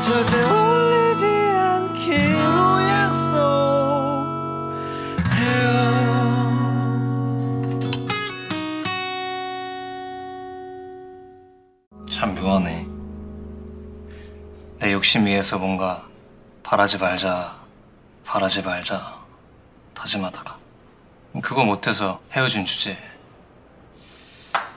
절대 0.08 0.41
울리지 0.41 1.26
않기로 1.26 2.39
약속해요. 2.88 3.38
참 12.10 12.34
묘하네. 12.36 12.88
내 14.80 14.93
욕심 14.93 15.26
위에서 15.26 15.58
뭔가 15.58 16.08
바라지 16.64 16.97
말자, 16.97 17.58
바라지 18.24 18.62
말자 18.62 19.14
다짐하다가 19.93 20.58
그거 21.41 21.66
못해서 21.66 22.22
헤어진 22.32 22.64
주제. 22.64 22.97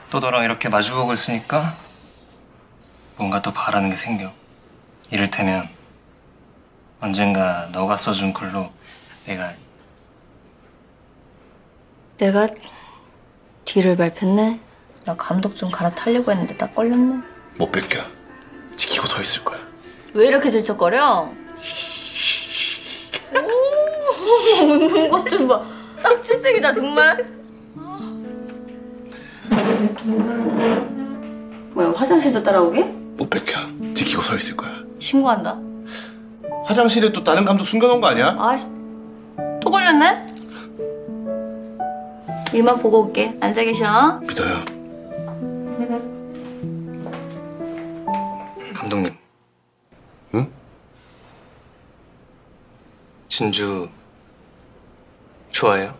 또 0.09 0.19
너랑 0.19 0.43
이렇게 0.43 0.67
마주보고 0.67 1.13
있으니까 1.13 1.77
뭔가 3.15 3.41
또 3.41 3.53
바라는 3.53 3.91
게 3.91 3.95
생겨. 3.95 4.40
이를테면 5.11 5.67
언젠가 6.99 7.67
너가 7.71 7.95
써준 7.95 8.33
글로 8.33 8.71
내가 9.25 9.53
내가 12.17 12.47
뒤를 13.65 13.95
밟혔네. 13.97 14.59
나 15.05 15.15
감독 15.15 15.55
좀 15.55 15.71
갈아타려고 15.71 16.31
했는데 16.31 16.55
딱 16.55 16.73
걸렸네. 16.75 17.21
못 17.57 17.71
뺏겨. 17.71 18.01
지키고 18.75 19.05
서 19.07 19.21
있을 19.21 19.43
거야. 19.43 19.59
왜 20.13 20.27
이렇게 20.27 20.49
질척거려? 20.51 21.31
웃는 24.61 25.09
것 25.09 25.25
좀 25.25 25.47
봐. 25.47 25.65
딱 26.01 26.23
출생이다 26.23 26.73
정말. 26.73 27.17
뭐야 31.73 31.91
화장실도 31.95 32.43
따라오게? 32.43 32.83
못 32.83 33.29
뺏겨. 33.29 33.59
지키고 33.95 34.21
서 34.21 34.35
있을 34.35 34.55
거야. 34.55 34.80
신고한다. 35.01 35.59
화장실에 36.65 37.11
또 37.11 37.23
다른 37.23 37.43
감독 37.43 37.65
숨겨놓은 37.65 37.99
거 37.99 38.07
아니야? 38.07 38.35
아씨, 38.39 38.67
또 39.59 39.71
걸렸네? 39.71 40.27
일만 42.53 42.77
보고 42.77 43.05
올게. 43.05 43.35
앉아 43.41 43.63
계셔. 43.63 44.19
믿어요. 44.19 44.63
감독님. 48.75 49.15
응? 50.35 50.51
진주 53.27 53.89
좋아해요? 55.49 55.95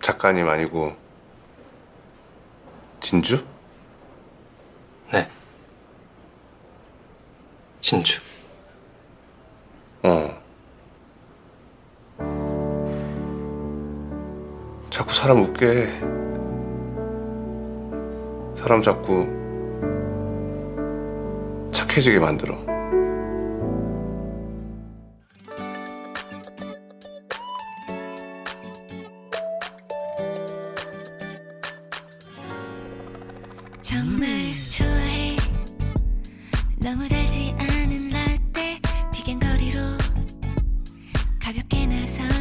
작가님 0.00 0.48
아니고 0.48 0.96
진주? 3.00 3.44
네. 5.12 5.28
진주. 7.88 8.20
어. 10.02 10.28
자꾸 14.90 15.10
사람 15.10 15.40
웃게 15.40 15.64
해. 15.64 15.86
사람 18.54 18.82
자꾸 18.82 19.26
착해지게 21.72 22.18
만들어. 22.18 22.58
정말 33.80 34.28
좋아해. 34.76 35.27
너무 36.80 37.08
달지 37.08 37.54
않은 37.58 38.10
라떼 38.10 38.80
비겐 39.12 39.40
거리로 39.40 39.80
가볍게 41.40 41.86
나서 41.86 42.37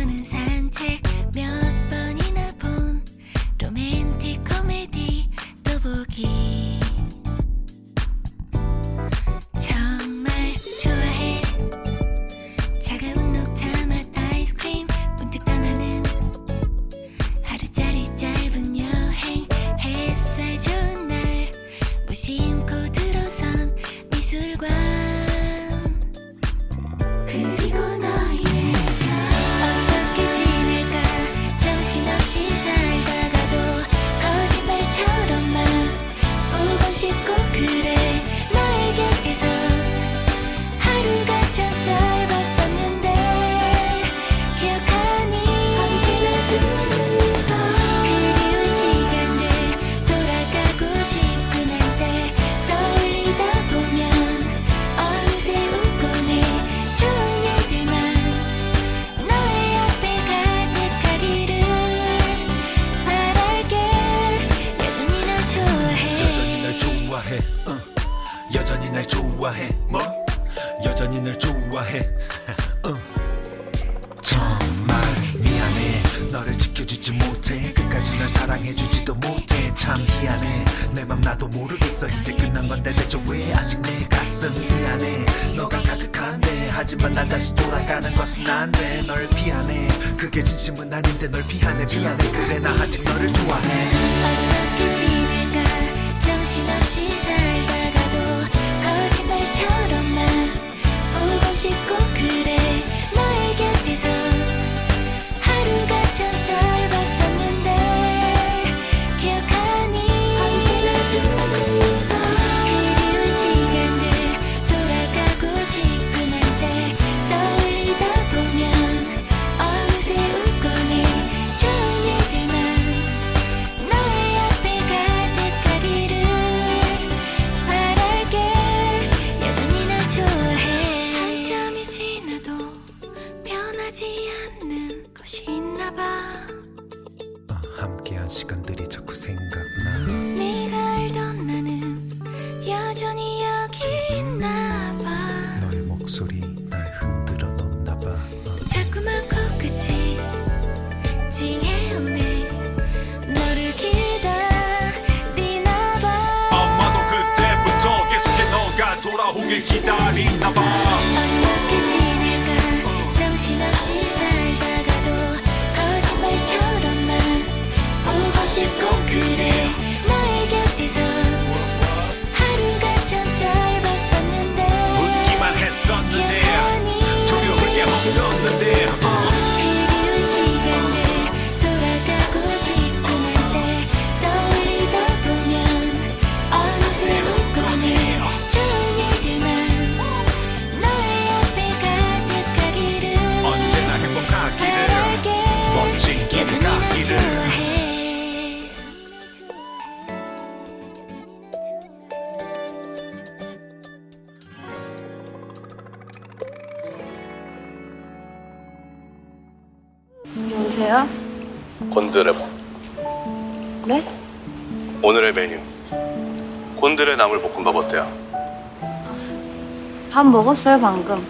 먹었어요, 220.31 220.79
방금. 220.79 221.21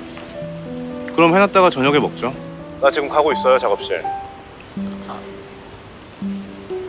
그럼 1.15 1.33
해놨다가 1.33 1.69
저녁에 1.69 1.99
먹죠. 1.99 2.33
나 2.81 2.91
지금 2.91 3.09
가고 3.09 3.31
있어요, 3.31 3.57
작업실. 3.57 4.03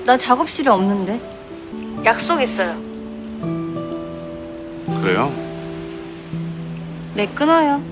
나 0.04 0.16
작업실에 0.16 0.70
없는데. 0.70 1.20
약속 2.04 2.40
있어요. 2.40 2.76
그래요? 5.02 5.32
네, 7.14 7.26
끊어요. 7.34 7.82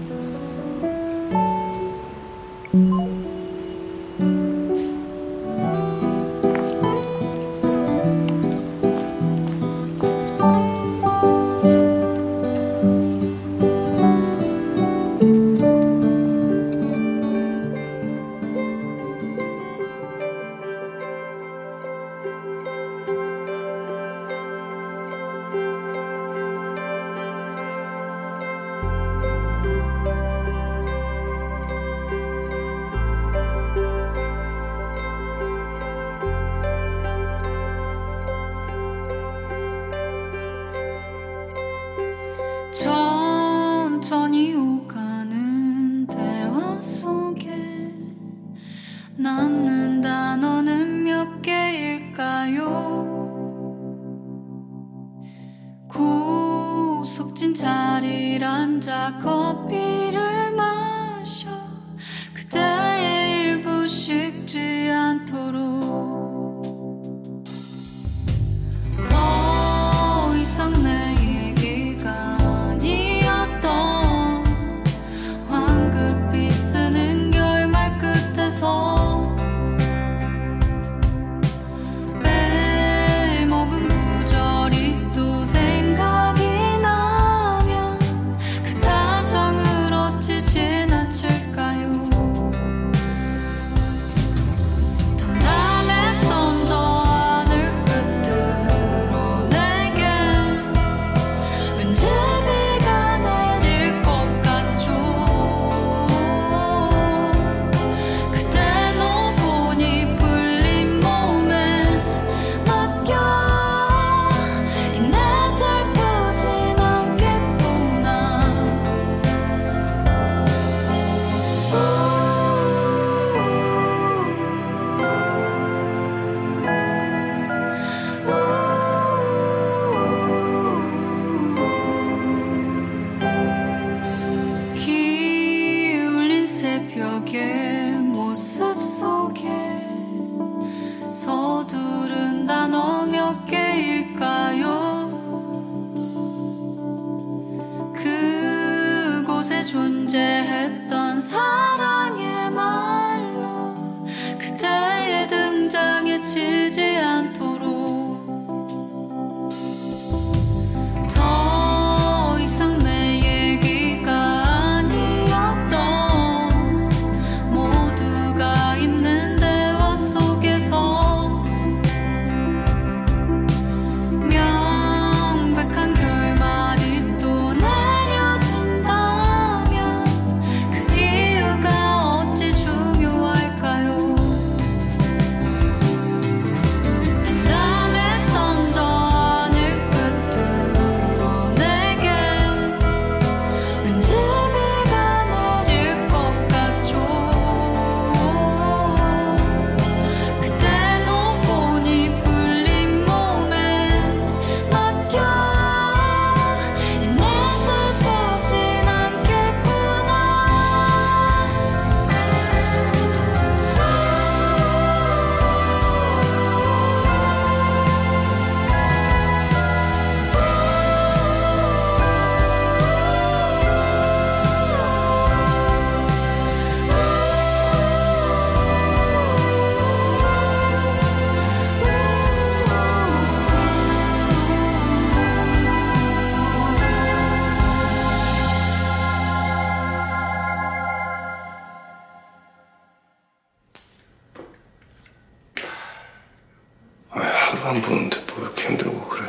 사람 247.66 247.82
보는데 247.82 248.16
뭐 248.32 248.44
이렇게 248.44 248.68
힘들고 248.68 249.08
그래. 249.08 249.28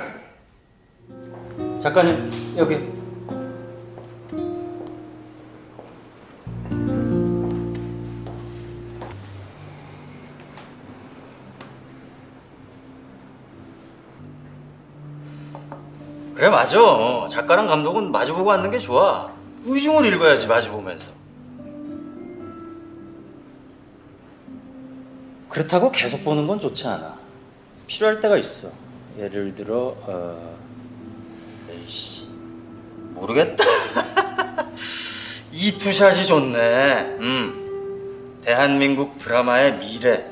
작가님 1.82 2.32
여기. 2.56 2.78
그래 16.36 16.50
맞아. 16.50 16.78
작가랑 17.32 17.66
감독은 17.66 18.12
마주보고 18.12 18.52
앉는 18.52 18.70
게 18.70 18.78
좋아. 18.78 19.32
의중을 19.66 20.06
읽어야지 20.14 20.46
마주보면서. 20.46 21.12
그렇다고 25.50 25.92
계속 25.92 26.24
보는 26.24 26.46
건 26.46 26.60
좋지 26.60 26.88
않아. 26.88 27.27
필요할 27.88 28.20
때가 28.20 28.38
있어. 28.38 28.70
예를 29.18 29.56
들어 29.56 29.96
어 30.02 30.58
에이씨 31.72 32.28
모르겠다. 33.14 33.64
이 35.52 35.72
투샷이 35.78 36.26
좋네. 36.26 37.18
음. 37.20 38.38
대한민국 38.44 39.18
드라마의 39.18 39.78
미래. 39.80 40.30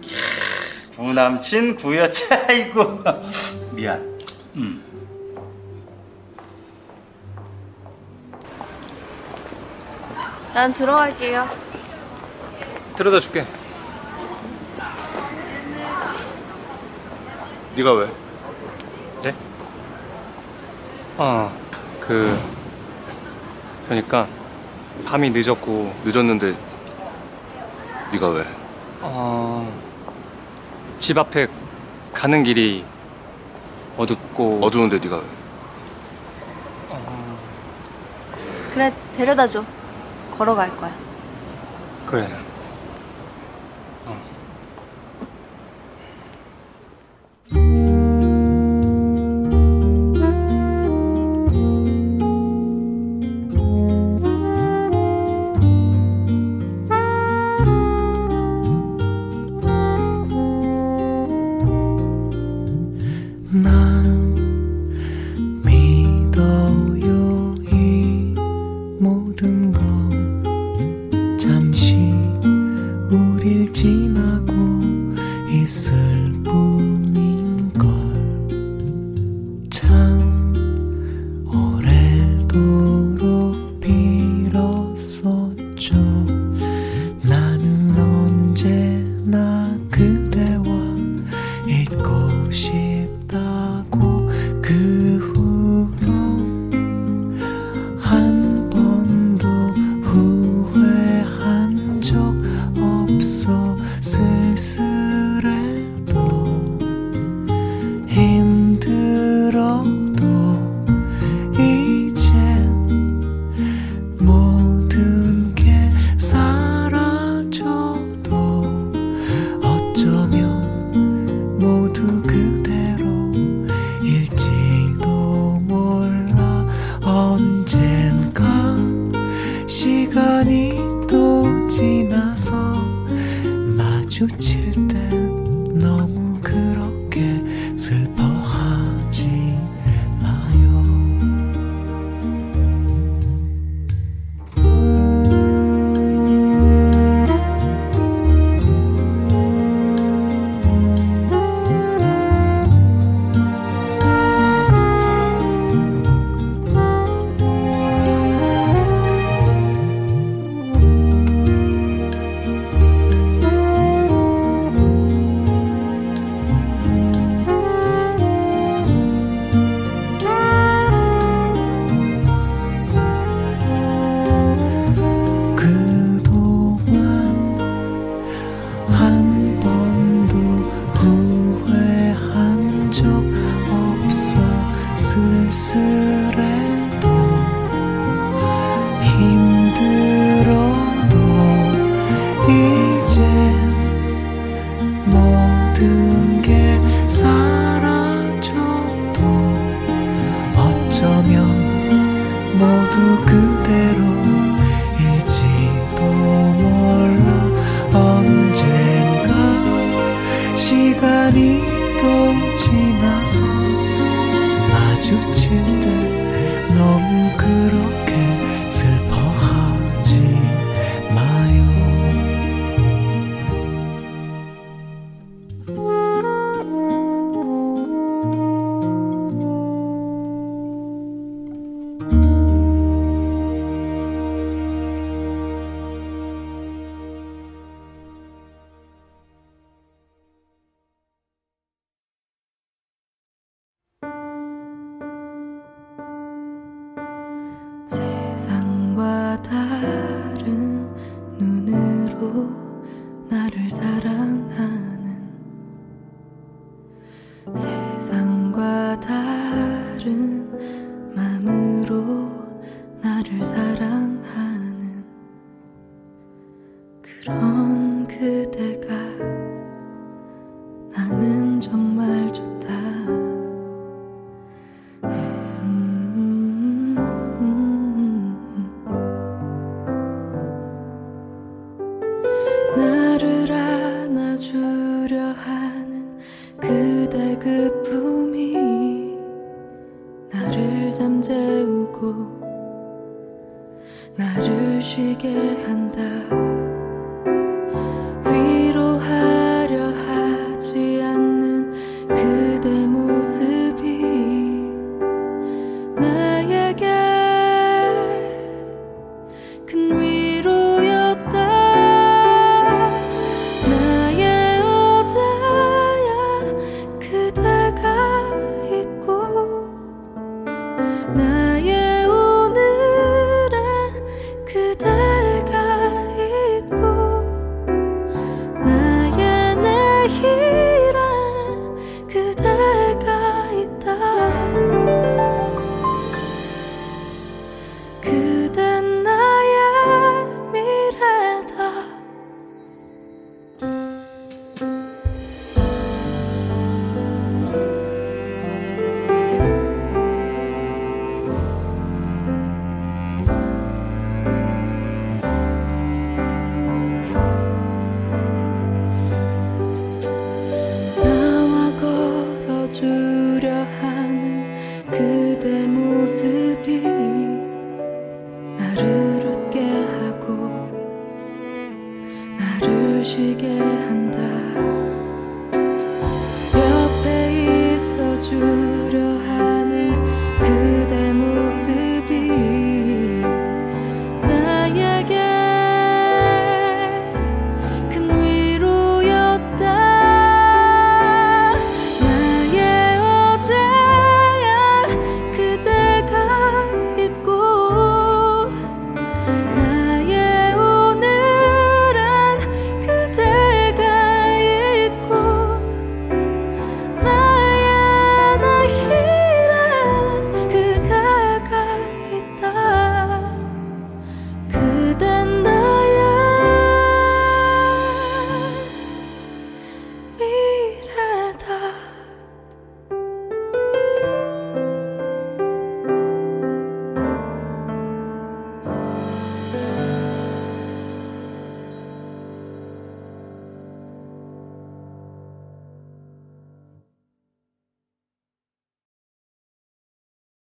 캬, 0.00 0.96
구남친 0.96 1.76
구여차 1.76 2.46
아이고 2.48 3.02
미안. 3.74 4.18
음. 4.56 4.82
난 10.54 10.72
들어갈게요. 10.72 11.48
데려다 12.96 13.20
줄게. 13.20 13.44
네가 17.76 17.92
왜? 17.94 18.06
네? 19.22 19.34
아, 21.18 21.50
그 22.00 22.38
그러니까 23.86 24.26
밤이 25.06 25.30
늦었고 25.30 25.94
늦었는데 26.04 26.54
네가 28.12 28.28
왜? 28.28 28.44
어, 29.00 29.72
집 30.98 31.16
앞에 31.18 31.48
가는 32.12 32.42
길이 32.42 32.84
어둡고 33.96 34.60
어두운데 34.62 34.98
네가 34.98 35.16
왜? 35.16 35.22
그래, 38.74 38.92
데려다 39.16 39.46
줘. 39.46 39.62
걸어갈 40.36 40.74
거야. 40.78 40.90
그래. 42.06 42.26
있 75.62 76.11